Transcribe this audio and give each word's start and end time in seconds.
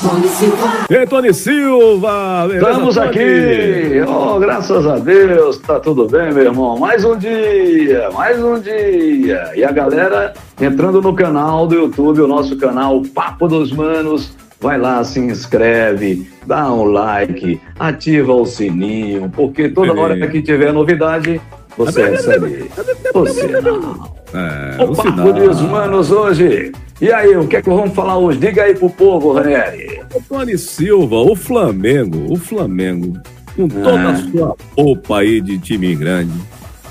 Tony 0.00 0.28
Silva. 0.28 0.68
E 0.90 1.06
Tony 1.06 1.34
Silva! 1.34 2.46
beleza, 2.48 2.70
Estamos 2.70 2.94
Tony? 2.94 3.06
aqui! 3.08 4.00
Oh, 4.08 4.38
graças 4.38 4.86
a 4.86 4.98
Deus, 4.98 5.58
tá 5.58 5.78
tudo 5.80 6.06
bem, 6.08 6.32
meu 6.32 6.44
irmão. 6.44 6.78
Mais 6.78 7.04
um 7.04 7.16
dia, 7.16 8.08
mais 8.12 8.42
um 8.42 8.58
dia. 8.58 9.50
E 9.54 9.62
a 9.64 9.70
galera 9.72 10.32
entrando 10.60 11.02
no 11.02 11.14
canal 11.14 11.66
do 11.66 11.74
YouTube, 11.74 12.20
o 12.22 12.26
nosso 12.26 12.56
canal 12.56 13.02
Papo 13.14 13.46
dos 13.48 13.72
Manos. 13.72 14.32
Vai 14.60 14.78
lá, 14.78 15.04
se 15.04 15.20
inscreve, 15.20 16.26
dá 16.46 16.72
um 16.72 16.84
like, 16.84 17.60
ativa 17.78 18.32
o 18.32 18.46
sininho, 18.46 19.30
porque 19.34 19.68
toda 19.68 19.92
Sim. 19.92 19.98
hora 19.98 20.26
que 20.26 20.40
tiver 20.40 20.72
novidade, 20.72 21.38
você 21.76 22.08
recebe 22.08 22.70
o 23.12 23.26
sinal. 23.26 24.16
É, 24.32 24.82
O 24.82 24.86
o 24.92 24.96
Papo 24.96 25.10
sinal. 25.10 25.32
dos 25.34 25.60
Manos 25.60 26.10
hoje. 26.10 26.72
E 27.00 27.12
aí, 27.12 27.36
o 27.36 27.46
que 27.46 27.56
é 27.56 27.62
que 27.62 27.68
vamos 27.68 27.94
falar 27.94 28.16
hoje? 28.18 28.38
Diga 28.38 28.62
aí 28.62 28.74
pro 28.74 28.88
povo, 28.88 29.32
Ranieri. 29.32 30.00
O 30.14 30.20
Tony 30.22 30.56
Silva, 30.56 31.16
o 31.16 31.34
Flamengo, 31.34 32.32
o 32.32 32.36
Flamengo, 32.36 33.18
com 33.56 33.68
toda 33.68 33.90
Ah. 34.00 34.10
a 34.10 34.16
sua 34.30 34.56
roupa 34.78 35.18
aí 35.18 35.40
de 35.40 35.58
time 35.58 35.94
grande, 35.94 36.32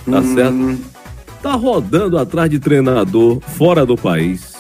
tá 0.10 0.20
Hum. 0.20 0.36
certo? 0.36 0.94
Tá 1.42 1.54
rodando 1.54 2.18
atrás 2.18 2.50
de 2.50 2.60
treinador 2.60 3.40
fora 3.42 3.86
do 3.86 3.96
país. 3.98 4.54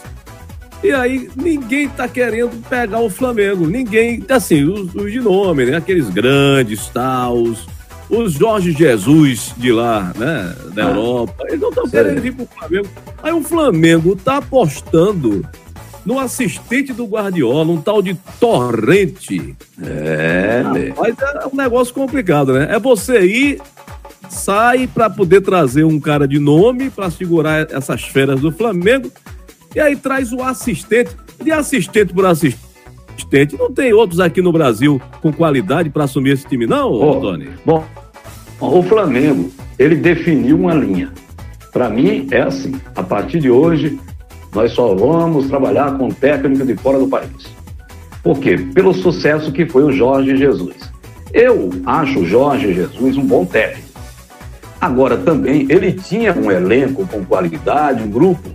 E 0.83 0.91
aí, 0.91 1.29
ninguém 1.35 1.87
tá 1.87 2.07
querendo 2.09 2.61
pegar 2.69 2.99
o 2.99 3.09
Flamengo. 3.09 3.65
Ninguém, 3.67 4.21
assim, 4.29 4.63
os, 4.65 4.93
os 4.93 5.11
de 5.11 5.21
nome, 5.21 5.65
né? 5.65 5.77
Aqueles 5.77 6.09
grandes, 6.09 6.87
tal, 6.87 7.37
os, 7.37 8.33
Jorge 8.33 8.71
Jesus 8.73 9.53
de 9.57 9.71
lá, 9.71 10.11
né? 10.17 10.53
Da 10.73 10.85
Ah. 10.87 10.89
Europa. 10.89 11.45
Eles 11.47 11.59
não 11.61 11.69
estão 11.69 11.89
querendo 11.89 12.21
vir 12.21 12.33
pro 12.33 12.45
Flamengo. 12.57 12.87
Aí 13.23 13.31
o 13.31 13.41
Flamengo 13.41 14.17
tá 14.17 14.37
apostando 14.37 15.47
no 16.05 16.19
assistente 16.19 16.91
do 16.91 17.05
Guardiola, 17.05 17.71
um 17.71 17.81
tal 17.81 18.01
de 18.01 18.15
Torrente. 18.37 19.55
É, 19.81 20.61
né? 20.63 20.93
Mas 20.97 21.15
é 21.17 21.47
um 21.47 21.55
negócio 21.55 21.93
complicado, 21.93 22.53
né? 22.53 22.67
É 22.69 22.77
você 22.77 23.21
ir, 23.21 23.61
sai 24.29 24.87
para 24.87 25.09
poder 25.09 25.39
trazer 25.39 25.85
um 25.85 26.01
cara 26.01 26.27
de 26.27 26.37
nome 26.37 26.89
para 26.89 27.09
segurar 27.09 27.71
essas 27.71 28.03
feras 28.03 28.41
do 28.41 28.51
Flamengo 28.51 29.09
e 29.73 29.79
aí 29.79 29.95
traz 29.95 30.33
o 30.33 30.43
assistente. 30.43 31.15
De 31.41 31.51
assistente 31.51 32.13
por 32.13 32.25
assistente, 32.25 33.57
não 33.57 33.71
tem 33.71 33.91
outros 33.91 34.19
aqui 34.19 34.41
no 34.41 34.51
Brasil 34.51 35.01
com 35.21 35.31
qualidade 35.31 35.89
para 35.89 36.05
assumir 36.05 36.31
esse 36.31 36.47
time, 36.47 36.65
não, 36.65 36.91
Ó, 36.91 37.19
Tony? 37.19 37.49
Bom, 37.65 37.83
o 38.61 38.83
Flamengo, 38.83 39.51
ele 39.77 39.95
definiu 39.95 40.57
uma 40.57 40.73
linha. 40.73 41.11
Para 41.73 41.89
mim, 41.89 42.27
é 42.31 42.41
assim. 42.41 42.79
A 42.95 43.01
partir 43.01 43.39
de 43.39 43.49
hoje, 43.49 43.99
nós 44.53 44.71
só 44.71 44.93
vamos 44.93 45.47
trabalhar 45.47 45.97
com 45.97 46.09
técnico 46.09 46.63
de 46.63 46.75
fora 46.75 46.99
do 46.99 47.07
país. 47.07 47.51
Por 48.21 48.39
quê? 48.39 48.55
Pelo 48.73 48.93
sucesso 48.93 49.51
que 49.51 49.65
foi 49.65 49.83
o 49.83 49.91
Jorge 49.91 50.37
Jesus. 50.37 50.75
Eu 51.33 51.71
acho 51.85 52.19
o 52.19 52.25
Jorge 52.25 52.73
Jesus 52.73 53.17
um 53.17 53.25
bom 53.25 53.43
técnico. 53.43 53.89
Agora, 54.79 55.17
também, 55.17 55.65
ele 55.69 55.93
tinha 55.93 56.33
um 56.33 56.51
elenco 56.51 57.07
com 57.07 57.25
qualidade, 57.25 58.03
um 58.03 58.09
grupo. 58.09 58.49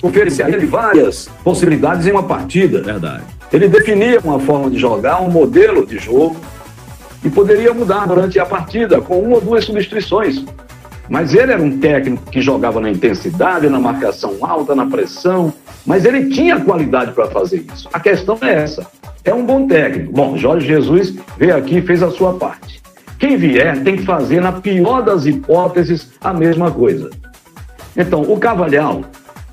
Oferecia 0.00 0.48
ele 0.48 0.66
várias 0.66 1.28
possibilidades 1.42 2.06
em 2.06 2.12
uma 2.12 2.22
partida. 2.22 2.80
Verdade. 2.80 3.24
Ele 3.52 3.66
definia 3.66 4.20
uma 4.22 4.38
forma 4.38 4.70
de 4.70 4.78
jogar, 4.78 5.20
um 5.20 5.30
modelo 5.30 5.84
de 5.84 5.98
jogo, 5.98 6.36
e 7.24 7.30
poderia 7.30 7.74
mudar 7.74 8.06
durante 8.06 8.38
a 8.38 8.46
partida 8.46 9.00
com 9.00 9.18
uma 9.18 9.36
ou 9.36 9.40
duas 9.40 9.64
substituições. 9.64 10.44
Mas 11.08 11.34
ele 11.34 11.52
era 11.52 11.62
um 11.62 11.78
técnico 11.78 12.30
que 12.30 12.40
jogava 12.40 12.80
na 12.80 12.90
intensidade, 12.90 13.68
na 13.68 13.80
marcação 13.80 14.36
alta, 14.40 14.74
na 14.74 14.86
pressão, 14.86 15.52
mas 15.86 16.04
ele 16.04 16.28
tinha 16.30 16.60
qualidade 16.60 17.12
para 17.12 17.26
fazer 17.28 17.64
isso. 17.72 17.88
A 17.92 17.98
questão 18.00 18.38
é 18.42 18.54
essa. 18.54 18.86
É 19.24 19.32
um 19.32 19.44
bom 19.44 19.66
técnico. 19.66 20.12
Bom, 20.12 20.36
Jorge 20.36 20.66
Jesus 20.66 21.14
veio 21.38 21.56
aqui 21.56 21.78
e 21.78 21.82
fez 21.82 22.02
a 22.02 22.10
sua 22.10 22.34
parte. 22.34 22.80
Quem 23.18 23.36
vier 23.36 23.82
tem 23.82 23.96
que 23.96 24.04
fazer, 24.04 24.40
na 24.40 24.52
pior 24.52 25.02
das 25.02 25.26
hipóteses, 25.26 26.12
a 26.20 26.32
mesma 26.32 26.70
coisa. 26.70 27.10
Então, 27.96 28.22
o 28.22 28.38
Cavalhal, 28.38 29.02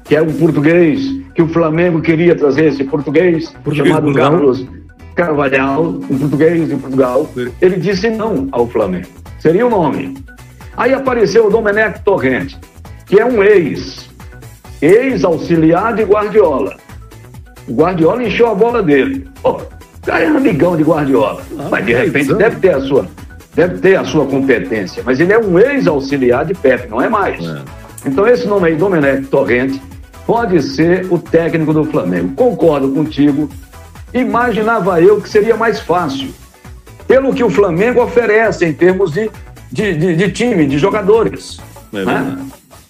que 0.04 0.16
é 0.16 0.22
um 0.22 0.32
português, 0.34 1.02
que 1.34 1.42
o 1.42 1.48
Flamengo 1.48 2.02
queria 2.02 2.36
trazer 2.36 2.66
esse 2.66 2.84
português, 2.84 3.50
Português 3.64 3.88
chamado 3.88 4.04
Portugal. 4.04 4.32
Carlos 4.32 4.68
Carvalhal, 5.16 5.84
um 5.84 6.20
português 6.20 6.68
de 6.68 6.76
Portugal, 6.76 7.30
ele 7.62 7.78
disse 7.78 8.10
não 8.10 8.50
ao 8.52 8.68
Flamengo. 8.68 9.08
Seria 9.40 9.66
o 9.66 9.70
nome. 9.70 10.16
Aí 10.78 10.94
apareceu 10.94 11.48
o 11.48 11.50
Domenech 11.50 12.02
Torrente, 12.02 12.60
que 13.06 13.20
é 13.20 13.26
um 13.26 13.42
ex, 13.44 14.10
ex-auxiliar 14.82 15.96
de 15.96 16.04
Guardiola. 16.04 16.76
O 17.68 17.74
Guardiola 17.74 18.24
encheu 18.24 18.52
a 18.52 18.56
bola 18.56 18.84
dele. 18.84 19.28
Pô, 19.42 19.52
o 19.52 20.06
cara 20.06 20.24
é 20.24 20.28
amigão 20.28 20.76
de 20.76 20.84
Guardiola. 20.84 21.42
Ah, 21.58 21.68
mas 21.72 21.86
de 21.86 21.94
repente 21.94 22.30
anos. 22.30 22.38
deve 22.38 22.56
ter 22.58 22.76
a 22.76 22.82
sua, 22.82 23.08
deve 23.56 23.78
ter 23.80 23.96
a 23.96 24.04
sua 24.04 24.26
competência. 24.26 25.02
Mas 25.06 25.20
ele 25.20 25.34
é 25.34 25.40
um 25.40 25.58
ex-auxiliar 25.58 26.46
de 26.46 26.54
Pepe, 26.54 26.90
não 26.90 27.02
é 27.02 27.10
mais. 27.10 27.44
É. 27.44 27.62
Então 28.06 28.28
esse 28.28 28.46
nome 28.46 28.68
aí, 28.68 28.76
Domenech 28.76 29.26
Torrente, 29.28 29.82
pode 30.28 30.62
ser 30.62 31.08
o 31.10 31.18
técnico 31.18 31.74
do 31.74 31.86
Flamengo. 31.86 32.34
Concordo 32.36 32.92
contigo. 32.92 33.50
Imaginava 34.14 35.02
eu 35.02 35.20
que 35.20 35.30
seria 35.30 35.56
mais 35.56 35.80
fácil. 35.80 36.30
Pelo 37.08 37.34
que 37.34 37.44
o 37.44 37.50
Flamengo 37.50 38.02
oferece 38.02 38.66
em 38.66 38.74
termos 38.74 39.12
de, 39.12 39.30
de, 39.76 39.94
de- 39.94 40.16
de 40.16 40.32
time, 40.32 40.66
de 40.66 40.78
jogadores. 40.80 41.60
É 41.94 42.06
né? 42.06 42.38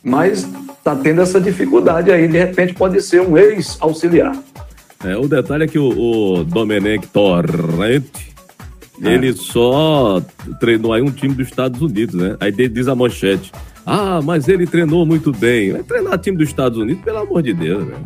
Mas 0.04 0.48
está 0.78 0.96
tendo 0.96 1.22
essa 1.22 1.42
dificuldade 1.42 2.12
aí. 2.12 2.28
De 2.28 2.38
repente 2.38 2.74
pode 2.76 3.02
ser 3.02 3.22
um 3.22 3.36
ex-auxiliar. 3.38 4.36
É, 5.04 5.18
o 5.18 5.28
detalhe 5.28 5.64
é 5.64 5.68
que 5.68 5.80
o, 5.80 5.90
o 6.40 6.44
Domenech 6.44 7.08
Torrente, 7.08 8.34
É. 9.04 9.14
ele 9.14 9.34
só 9.34 10.22
treinou 10.60 10.94
aí 10.94 11.02
um 11.02 11.12
time 11.12 11.34
dos 11.34 11.48
Estados 11.48 11.82
Unidos, 11.82 12.16
né? 12.16 12.38
Aí 12.40 12.52
diz 12.52 12.88
a 12.88 12.96
manchete. 12.96 13.52
Ah, 13.86 14.20
mas 14.24 14.48
ele 14.48 14.66
treinou 14.66 15.06
muito 15.06 15.32
bem. 15.32 15.72
Vai 15.74 15.84
treinar 15.84 16.18
time 16.18 16.38
dos 16.38 16.48
Estados 16.48 16.78
Unidos, 16.78 17.04
pelo 17.04 17.20
amor 17.20 17.44
de 17.44 17.54
Deus, 17.54 17.84
velho. 17.86 17.98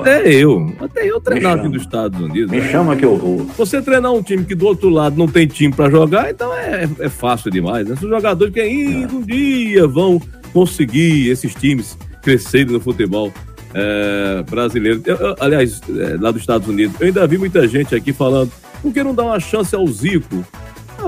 Até 0.00 0.32
eu. 0.32 0.72
Até 0.80 1.10
eu 1.10 1.20
treinar 1.20 1.56
time 1.58 1.72
dos 1.72 1.82
Estados 1.82 2.20
Unidos. 2.20 2.50
Me 2.50 2.62
chama 2.62 2.94
que 2.94 3.04
eu 3.04 3.16
vou. 3.16 3.44
Você 3.58 3.82
treinar 3.82 4.12
um 4.12 4.22
time 4.22 4.44
que 4.44 4.54
do 4.54 4.66
outro 4.66 4.88
lado 4.88 5.16
não 5.18 5.26
tem 5.26 5.46
time 5.46 5.74
pra 5.74 5.90
jogar, 5.90 6.30
então 6.30 6.54
é, 6.54 6.88
é 7.00 7.08
fácil 7.08 7.50
demais, 7.50 7.88
né? 7.88 7.94
Os 7.94 8.00
jogadores 8.08 8.54
que 8.54 8.60
ainda 8.60 9.12
um 9.14 9.20
dia 9.22 9.86
vão 9.88 10.22
conseguir 10.52 11.28
esses 11.28 11.54
times 11.54 11.98
crescerem 12.22 12.72
no 12.72 12.80
futebol 12.80 13.32
é, 13.74 14.44
brasileiro. 14.48 15.02
Eu- 15.04 15.16
eu- 15.16 15.36
aliás, 15.40 15.80
é, 15.90 16.16
lá 16.20 16.30
dos 16.30 16.40
Estados 16.40 16.68
Unidos, 16.68 16.94
eu 17.00 17.08
ainda 17.08 17.26
vi 17.26 17.36
muita 17.36 17.66
gente 17.66 17.94
aqui 17.94 18.12
falando, 18.12 18.50
por 18.80 18.92
que 18.92 19.02
não 19.02 19.14
dar 19.14 19.24
uma 19.24 19.40
chance 19.40 19.74
ao 19.74 19.86
Zico? 19.88 20.44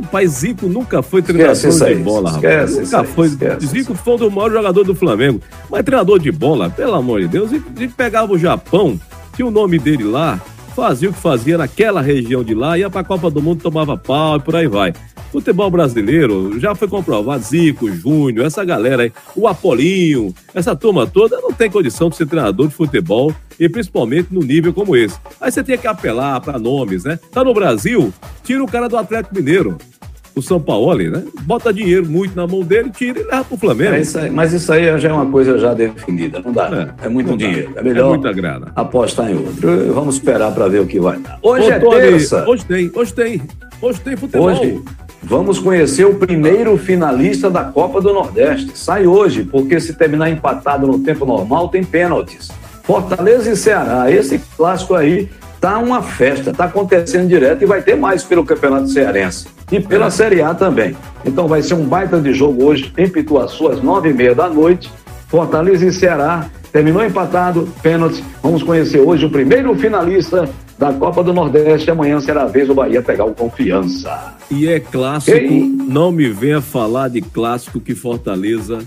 Rapaz, 0.01 0.31
Zico 0.31 0.67
nunca 0.67 1.03
foi 1.03 1.23
treinador 1.23 1.53
Esquece 1.53 1.95
de 1.95 2.03
bola, 2.03 2.31
rapaz. 2.31 2.45
esquece 2.71 2.83
isso 2.83 2.97
Nunca 2.97 3.09
foi. 3.09 3.27
esquece 3.29 3.67
Zico 3.67 3.95
foi 3.95 4.19
dos 4.19 4.33
maiores 4.33 4.55
jogadores 4.57 4.87
do 4.87 4.95
Flamengo. 4.95 5.41
Mas 5.71 5.85
treinador 5.85 6.19
de 6.19 6.31
bola, 6.31 6.71
pelo 6.71 6.95
amor 6.95 7.21
de 7.21 7.29
Deus, 7.29 7.51
Zico, 7.51 7.71
Zico 7.77 7.95
pegava 7.97 8.33
o 8.33 8.39
Japão, 8.39 8.99
tinha 9.35 9.47
o 9.47 9.51
nome 9.51 9.79
dele 9.79 10.05
lá, 10.05 10.41
fazia 10.77 11.11
o 11.11 11.13
que 11.13 11.19
fazia 11.19 11.59
naquela 11.59 12.01
região 12.01 12.45
de 12.45 12.55
lá, 12.55 12.79
ia 12.79 12.89
pra 12.89 13.03
Copa 13.03 13.29
do 13.31 13.43
Mundo, 13.43 13.61
tomava 13.63 13.97
pau 13.97 14.37
e 14.37 14.41
por 14.41 14.55
aí 14.55 14.67
vai. 14.69 14.93
Futebol 15.31 15.71
brasileiro 15.71 16.59
já 16.59 16.75
foi 16.75 16.89
comprovado, 16.89 17.43
Zico, 17.43 17.91
Júnior, 17.93 18.47
essa 18.47 18.65
galera 18.65 19.03
aí, 19.03 19.12
o 19.37 19.47
Apolinho, 19.47 20.34
essa 20.55 20.75
turma 20.75 21.06
toda 21.06 21.39
não 21.41 21.53
tem 21.53 21.71
condição 21.71 22.09
de 22.09 22.16
ser 22.16 22.27
treinador 22.27 22.66
de 22.69 22.75
futebol 22.75 23.33
e 23.61 23.69
principalmente 23.69 24.28
no 24.33 24.41
nível 24.41 24.72
como 24.72 24.97
esse. 24.97 25.19
Aí 25.41 25.53
você 25.53 25.62
tinha 25.62 25.77
que 25.77 25.87
apelar 25.87 26.41
pra 26.41 26.59
nomes, 26.59 27.05
né? 27.05 27.19
Tá 27.31 27.44
no 27.44 27.53
Brasil, 27.53 28.12
tira 28.43 28.65
o 28.65 28.67
cara 28.67 28.88
do 28.88 28.97
Atlético 28.97 29.34
Mineiro, 29.34 29.77
o 30.34 30.41
São 30.41 30.59
Paulo, 30.59 30.97
né? 30.97 31.22
Bota 31.43 31.75
dinheiro 31.75 32.06
muito 32.06 32.34
na 32.34 32.47
mão 32.47 32.62
dele, 32.62 32.88
tira 32.91 33.21
e 33.21 33.25
leva 33.25 33.44
pro 33.44 33.56
Flamengo. 33.59 33.94
É 33.97 34.00
isso 34.00 34.19
aí, 34.19 34.31
mas 34.31 34.53
isso 34.55 34.73
aí 34.73 34.99
já 34.99 35.11
é 35.11 35.12
uma 35.12 35.26
coisa 35.26 35.58
já 35.58 35.75
definida. 35.75 36.41
Não 36.41 36.53
dá. 36.53 36.94
É, 37.03 37.08
muito 37.08 37.31
não 37.31 37.37
dá. 37.37 37.44
dinheiro. 37.47 37.73
É 37.76 37.81
É 37.81 37.82
melhor 37.82 38.08
muita 38.11 38.32
grana. 38.32 38.73
apostar 38.75 39.31
em 39.31 39.35
outro. 39.35 39.93
Vamos 39.93 40.14
esperar 40.14 40.53
para 40.55 40.69
ver 40.69 40.81
o 40.81 40.87
que 40.87 40.99
vai 40.99 41.19
dar. 41.19 41.38
Hoje 41.43 41.67
Ô, 41.67 41.70
é 41.73 41.79
Tony, 41.79 41.97
terça. 42.00 42.49
Hoje 42.49 42.64
tem, 42.64 42.91
hoje 42.94 43.12
tem. 43.12 43.43
Hoje 43.82 44.00
tem 44.00 44.17
futebol. 44.17 44.47
Hoje 44.49 44.81
vamos 45.23 45.59
conhecer 45.59 46.05
o 46.05 46.15
primeiro 46.15 46.76
finalista 46.76 47.50
da 47.50 47.65
Copa 47.65 48.00
do 48.00 48.12
Nordeste. 48.12 48.73
Sai 48.75 49.06
hoje, 49.06 49.44
porque 49.44 49.81
se 49.81 49.94
terminar 49.94 50.31
empatado 50.31 50.87
no 50.87 50.99
tempo 51.00 51.25
normal, 51.25 51.69
tem 51.69 51.85
pênaltis. 51.85 52.50
Fortaleza 52.82 53.50
e 53.50 53.56
Ceará. 53.56 54.11
Esse 54.11 54.41
clássico 54.56 54.94
aí 54.94 55.29
tá 55.61 55.79
uma 55.79 56.03
festa, 56.03 56.53
tá 56.53 56.65
acontecendo 56.65 57.29
direto 57.29 57.62
e 57.62 57.67
vai 57.67 57.82
ter 57.82 57.97
mais 57.97 58.23
pelo 58.25 58.44
Campeonato 58.44 58.88
Cearense. 58.88 59.49
E 59.70 59.81
pela 59.81 60.11
Série 60.11 60.41
A 60.41 60.55
também. 60.55 60.97
Então 61.25 61.47
vai 61.47 61.62
ser 61.62 61.75
um 61.75 61.85
baita 61.85 62.19
de 62.20 62.32
jogo 62.32 62.65
hoje 62.65 62.93
em 62.97 63.09
Pituaçu, 63.09 63.69
às 63.69 63.82
nove 63.82 64.11
e 64.11 64.15
meia 64.15 64.35
da 64.35 64.49
noite. 64.49 64.91
Fortaleza 65.29 65.85
e 65.85 65.93
Ceará. 65.93 66.47
Terminou 66.73 67.05
empatado, 67.05 67.69
pênalti. 67.82 68.25
Vamos 68.43 68.62
conhecer 68.62 69.00
hoje 69.00 69.26
o 69.26 69.31
primeiro 69.31 69.75
finalista 69.75 70.49
da 70.79 70.93
Copa 70.93 71.23
do 71.23 71.33
Nordeste. 71.33 71.91
Amanhã 71.91 72.21
será 72.21 72.43
a 72.43 72.47
vez 72.47 72.69
do 72.69 72.75
Bahia 72.75 73.03
pegar 73.03 73.25
o 73.25 73.35
confiança. 73.35 74.35
E 74.51 74.69
é 74.69 74.79
clássico, 74.81 75.37
Ei. 75.37 75.61
não 75.89 76.11
me 76.13 76.29
venha 76.31 76.61
falar 76.61 77.09
de 77.09 77.21
clássico 77.21 77.81
que 77.81 77.95
Fortaleza 77.95 78.79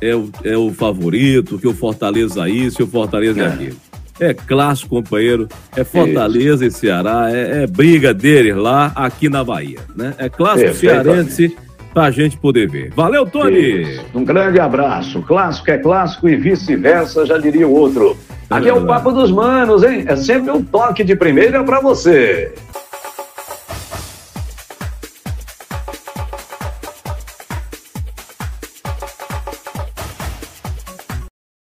é 0.00 0.14
o, 0.16 0.30
é 0.42 0.56
o 0.56 0.72
favorito, 0.72 1.58
que 1.58 1.68
o 1.68 1.74
Fortaleza 1.74 2.48
isso 2.48 2.80
e 2.80 2.84
o 2.84 2.86
Fortaleza 2.86 3.40
é, 3.40 3.44
É. 3.44 3.48
aquilo. 3.48 3.76
é 4.18 4.34
clássico, 4.34 4.88
companheiro. 4.96 5.48
É 5.76 5.84
Fortaleza 5.84 6.66
Isso. 6.66 6.76
e 6.76 6.80
Ceará, 6.80 7.28
é, 7.30 7.62
é, 7.62 7.66
briga 7.66 8.12
deles 8.14 8.56
lá, 8.56 8.92
aqui 8.94 9.28
na 9.28 9.44
Bahia, 9.44 9.78
né? 9.96 10.14
É 10.18 10.28
clássico 10.28 10.74
cearense 10.74 11.54
pra 11.92 12.10
gente 12.10 12.36
poder 12.36 12.68
ver. 12.68 12.92
Valeu, 12.94 13.26
Tony! 13.26 13.82
Isso. 13.82 14.04
Um 14.14 14.24
grande 14.24 14.58
abraço. 14.60 15.22
Clássico 15.22 15.70
é 15.70 15.78
clássico 15.78 16.28
e 16.28 16.36
vice-versa, 16.36 17.26
já 17.26 17.36
diria 17.38 17.66
o 17.66 17.72
outro. 17.72 18.16
Aqui 18.50 18.68
é 18.68 18.72
o 18.72 18.84
Papo 18.84 19.12
dos 19.12 19.30
Manos, 19.30 19.84
hein? 19.84 20.04
É 20.08 20.16
sempre 20.16 20.50
um 20.50 20.60
toque 20.60 21.04
de 21.04 21.14
primeira 21.14 21.62
para 21.62 21.80
você. 21.80 22.52